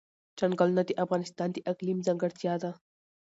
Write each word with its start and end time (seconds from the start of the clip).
چنګلونه 0.37 0.81
د 0.85 0.91
افغانستان 1.03 1.49
د 1.53 1.57
اقلیم 1.71 1.97
ځانګړتیا 2.07 2.53
ده. 2.63 2.71